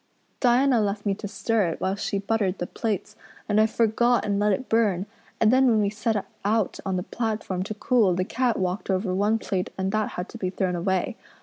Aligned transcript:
Diana 0.39 0.81
left 0.81 1.05
me 1.05 1.13
to 1.13 1.27
stir 1.27 1.67
it 1.67 1.79
while 1.79 1.93
she 1.93 2.17
buttered 2.17 2.57
the 2.57 2.65
plates 2.65 3.15
and 3.47 3.61
I 3.61 3.67
forgot 3.67 4.25
and 4.25 4.39
let 4.39 4.51
it 4.51 4.67
burn; 4.67 5.05
and 5.39 5.53
then 5.53 5.67
when 5.67 5.79
we 5.79 5.91
set 5.91 6.15
it 6.15 6.25
out 6.43 6.79
on 6.83 6.95
the 6.95 7.03
platform 7.03 7.61
to 7.61 7.75
cool 7.75 8.15
the 8.15 8.25
cat 8.25 8.57
walked 8.57 8.89
over 8.89 9.13
one 9.13 9.37
plate 9.37 9.69
and 9.77 9.91
that 9.91 10.13
had 10.17 10.27
to 10.29 10.39
be 10.39 10.49
thrown 10.49 10.75
away. 10.75 11.17